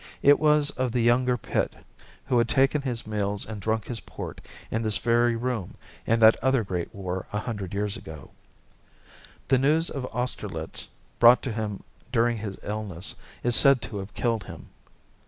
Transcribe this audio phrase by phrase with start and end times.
[0.23, 1.75] It was of the younger Pitt,
[2.25, 5.75] who had taken his meals and drunk his port in this very room
[6.07, 8.31] in that other great war a hundred years ago.
[9.49, 10.87] The news of Austerlitz,
[11.19, 14.69] brought to him during his illness, is said to have killed him.